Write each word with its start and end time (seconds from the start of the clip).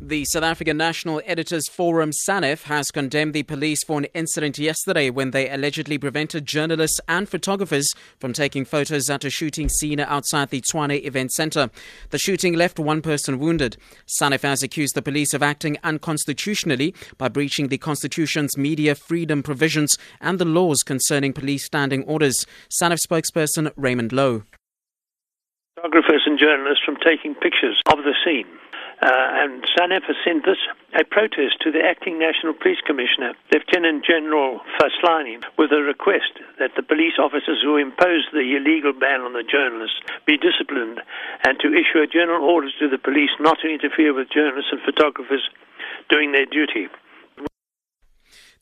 The 0.00 0.24
South 0.24 0.42
African 0.42 0.76
National 0.76 1.22
Editors 1.24 1.68
Forum, 1.68 2.10
SANEF, 2.10 2.64
has 2.64 2.90
condemned 2.90 3.32
the 3.32 3.44
police 3.44 3.84
for 3.84 3.96
an 3.96 4.06
incident 4.06 4.58
yesterday 4.58 5.08
when 5.08 5.30
they 5.30 5.48
allegedly 5.48 5.98
prevented 5.98 6.46
journalists 6.46 7.00
and 7.06 7.28
photographers 7.28 7.86
from 8.18 8.32
taking 8.32 8.64
photos 8.64 9.08
at 9.08 9.24
a 9.24 9.30
shooting 9.30 9.68
scene 9.68 10.00
outside 10.00 10.50
the 10.50 10.60
Tshwane 10.60 11.04
Event 11.04 11.30
Centre. 11.30 11.70
The 12.10 12.18
shooting 12.18 12.54
left 12.54 12.80
one 12.80 13.02
person 13.02 13.38
wounded. 13.38 13.76
SANEF 14.06 14.42
has 14.42 14.64
accused 14.64 14.96
the 14.96 15.02
police 15.02 15.32
of 15.32 15.44
acting 15.44 15.78
unconstitutionally 15.84 16.92
by 17.16 17.28
breaching 17.28 17.68
the 17.68 17.78
Constitution's 17.78 18.58
media 18.58 18.96
freedom 18.96 19.44
provisions 19.44 19.96
and 20.20 20.40
the 20.40 20.44
laws 20.44 20.82
concerning 20.82 21.32
police 21.32 21.64
standing 21.64 22.02
orders. 22.02 22.44
SANEF 22.68 22.98
spokesperson 22.98 23.70
Raymond 23.76 24.10
Louw. 24.10 24.42
Photographers 25.76 26.22
and 26.26 26.38
journalists 26.38 26.82
from 26.84 26.96
taking 26.96 27.34
pictures 27.34 27.80
of 27.86 27.98
the 27.98 28.14
scene. 28.24 28.46
Uh, 29.04 29.44
and 29.44 29.68
sent 30.24 30.46
this 30.46 30.56
a 30.98 31.04
protest 31.04 31.60
to 31.60 31.70
the 31.70 31.84
acting 31.84 32.18
National 32.18 32.54
Police 32.54 32.80
Commissioner, 32.86 33.34
Lieutenant 33.52 34.00
General 34.02 34.60
Phahlane, 34.80 35.44
with 35.58 35.72
a 35.72 35.82
request 35.84 36.40
that 36.58 36.72
the 36.74 36.82
police 36.82 37.20
officers 37.20 37.60
who 37.62 37.76
imposed 37.76 38.32
the 38.32 38.56
illegal 38.56 38.94
ban 38.94 39.20
on 39.20 39.34
the 39.34 39.44
journalists 39.44 40.00
be 40.24 40.38
disciplined 40.40 41.02
and 41.44 41.60
to 41.60 41.68
issue 41.68 42.00
a 42.00 42.06
general 42.06 42.48
order 42.48 42.70
to 42.80 42.88
the 42.88 42.96
police 42.96 43.28
not 43.40 43.58
to 43.60 43.68
interfere 43.68 44.14
with 44.14 44.32
journalists 44.32 44.72
and 44.72 44.80
photographers 44.80 45.50
doing 46.08 46.32
their 46.32 46.46
duty. 46.46 46.88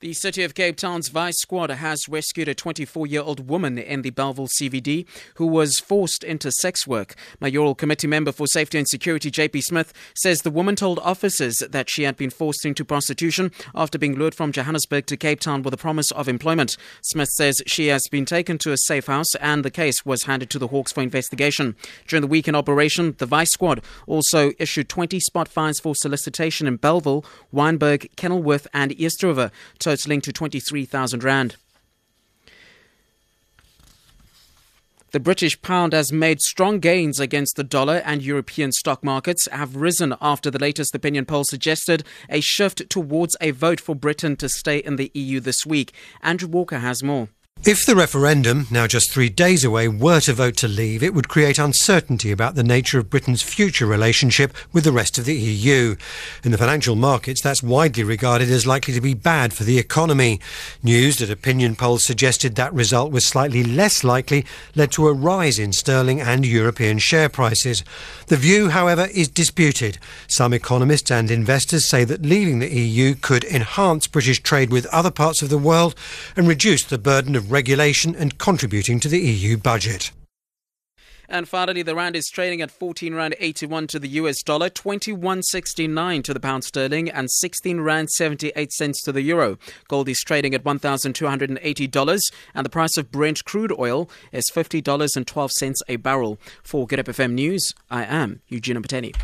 The 0.03 0.15
City 0.15 0.43
of 0.43 0.57
Cape 0.57 0.77
Town's 0.79 1.11
Vice 1.11 1.39
Squad 1.39 1.71
has 1.71 2.09
rescued 2.09 2.49
a 2.49 2.57
24 2.57 3.07
year 3.07 3.23
old 3.23 3.49
woman 3.49 3.79
in 3.79 4.03
the 4.03 4.11
Bellville 4.11 4.49
CBD 4.49 5.07
who 5.37 5.47
was 5.47 5.79
forced 5.79 6.25
into 6.25 6.51
sex 6.51 6.89
work. 6.89 7.15
Mayoral 7.39 7.77
Committee 7.77 8.09
member 8.09 8.33
for 8.33 8.49
Safety 8.49 8.79
and 8.79 8.89
Security 8.89 9.31
JP 9.31 9.63
Smith 9.63 9.93
says 10.17 10.41
the 10.41 10.51
woman 10.51 10.75
told 10.75 10.99
officers 10.99 11.59
that 11.59 11.89
she 11.89 12.03
had 12.03 12.17
been 12.17 12.31
forced 12.31 12.67
into 12.67 12.85
prostitution 12.85 13.53
after 13.77 13.97
being 13.97 14.17
lured 14.17 14.35
from 14.35 14.51
Johannesburg 14.51 15.07
to 15.07 15.17
Cape 15.17 15.39
Town 15.39 15.63
with 15.63 15.73
a 15.73 15.77
promise 15.77 16.11
of 16.11 16.29
employment. 16.29 16.77
Smith 17.03 17.29
says 17.29 17.63
she 17.69 17.87
has 17.87 18.09
been 18.11 18.25
taken 18.25 18.59
to 18.59 18.73
a 18.73 18.79
safe 18.79 19.07
house 19.07 19.37
and 19.37 19.65
the 19.65 19.71
case 19.71 20.05
was 20.05 20.25
handed 20.25 20.51
to 20.51 20.59
the 20.59 20.67
Hawks 20.67 20.91
for 20.91 21.03
investigation. 21.03 21.77
During 22.09 22.23
the 22.23 22.27
weekend 22.27 22.57
operation, 22.57 23.15
the 23.19 23.27
Vice 23.27 23.53
Squad 23.53 23.85
also 24.09 24.51
issued 24.59 24.89
20 24.89 25.21
spot 25.21 25.47
fines 25.47 25.79
for 25.79 25.95
solicitation 25.95 26.67
in 26.67 26.75
Bellville, 26.75 27.25
Wynberg, 27.55 28.11
Kenilworth, 28.17 28.67
and 28.75 28.99
Eerste 29.01 29.23
River 29.23 29.53
totaling 29.93 30.23
to 30.23 30.33
23,000 30.33 31.23
Rand. 31.23 31.57
The 35.11 35.21
British 35.21 35.61
pound 35.61 35.93
has 35.93 36.11
made 36.11 36.41
strong 36.41 36.79
gains 36.79 37.21
against 37.21 37.57
the 37.57 37.65
dollar, 37.65 37.97
and 38.07 38.23
European 38.23 38.73
stock 38.73 39.05
markets 39.05 39.47
have 39.53 39.77
risen 39.77 40.15
after 40.23 40.51
the 40.51 40.59
latest 40.59 40.95
opinion 40.95 41.27
poll 41.27 41.45
suggested 41.45 42.05
a 42.31 42.41
shift 42.41 42.89
towards 42.89 43.37
a 43.43 43.51
vote 43.51 43.81
for 43.81 43.95
Britain 43.95 44.35
to 44.37 44.49
stay 44.49 44.79
in 44.79 44.97
the 44.97 45.11
EU 45.13 45.41
this 45.41 45.67
week. 45.67 45.93
Andrew 46.23 46.49
Walker 46.49 46.79
has 46.79 47.03
more. 47.03 47.29
If 47.65 47.87
the 47.87 47.95
referendum, 47.95 48.67
now 48.73 48.89
just 48.89 49.13
three 49.13 49.29
days 49.29 49.63
away, 49.65 49.87
were 49.87 50.19
to 50.23 50.33
vote 50.33 50.57
to 50.57 50.67
leave, 50.67 51.01
it 51.01 51.15
would 51.15 51.29
create 51.29 51.61
uncertainty 51.61 52.33
about 52.33 52.57
the 52.57 52.65
nature 52.65 52.99
of 52.99 53.09
Britain's 53.09 53.41
future 53.41 53.87
relationship 53.87 54.53
with 54.73 54.83
the 54.83 54.91
rest 54.91 55.17
of 55.17 55.27
the 55.27 55.37
EU. 55.37 55.95
In 56.43 56.51
the 56.51 56.59
financial 56.59 56.97
markets, 56.97 57.41
that's 57.41 57.63
widely 57.63 58.03
regarded 58.03 58.51
as 58.51 58.67
likely 58.67 58.93
to 58.95 59.01
be 59.01 59.15
bad 59.15 59.53
for 59.53 59.63
the 59.63 59.79
economy. 59.79 60.41
News 60.83 61.19
that 61.19 61.31
opinion 61.31 61.77
polls 61.77 62.05
suggested 62.05 62.57
that 62.57 62.75
result 62.75 63.13
was 63.13 63.25
slightly 63.25 63.63
less 63.63 64.03
likely 64.03 64.45
led 64.75 64.91
to 64.93 65.07
a 65.07 65.13
rise 65.13 65.61
in 65.61 65.73
sterling 65.73 66.21
and 66.21 66.45
European 66.45 66.99
share 66.99 67.29
prices. 67.29 67.85
The 68.27 68.37
view, 68.37 68.71
however, 68.71 69.07
is 69.15 69.29
disputed. 69.29 69.99
Some 70.27 70.53
economists 70.53 71.13
and 71.13 71.31
investors 71.31 71.89
say 71.89 72.03
that 72.07 72.23
leaving 72.23 72.59
the 72.59 72.75
EU 72.75 73.15
could 73.15 73.45
enhance 73.45 74.09
British 74.09 74.43
trade 74.43 74.73
with 74.73 74.87
other 74.87 75.13
parts 75.13 75.43
of 75.43 75.49
the 75.49 75.59
world 75.59 75.95
and 76.35 76.49
reduce 76.49 76.83
the 76.83 76.99
burden 76.99 77.37
of 77.37 77.52
regulation 77.53 78.17
and 78.17 78.39
contributing 78.39 78.99
to 79.01 79.09
the 79.09 79.21
EU 79.21 79.57
budget. 79.57 80.11
And 81.29 81.49
finally, 81.49 81.83
the 81.83 81.95
rand 81.95 82.15
is 82.15 82.29
trading 82.29 82.61
at 82.61 82.71
14 82.71 83.15
rand 83.15 83.37
81 83.41 83.87
to 83.89 83.99
the 83.99 84.09
US 84.09 84.43
dollar, 84.43 84.69
21.69 84.69 86.25
to 86.25 86.35
the 86.35 86.41
pound 86.41 86.65
sterling, 86.65 87.09
and 87.09 87.31
16 87.31 87.81
rand 87.81 88.11
78 88.11 88.73
cents 88.73 89.03
to 89.05 89.13
the 89.13 89.23
euro. 89.23 89.57
Gold 89.89 90.11
is 90.11 90.21
trading 90.21 90.55
at 90.55 90.65
$1,280, 90.65 92.21
and 92.55 92.67
the 92.67 92.71
price 92.71 92.97
of 92.99 93.11
Brent 93.11 93.45
crude 93.45 93.73
oil 93.79 94.11
is 94.31 94.51
$50.12 94.53 95.77
a 95.89 95.97
barrel. 95.97 96.39
For 96.63 96.87
Good 96.87 97.07
FM 97.07 97.33
News, 97.33 97.73
I 97.91 98.05
am 98.05 98.43
Eugenia 98.49 98.83
Pateni. 98.83 99.23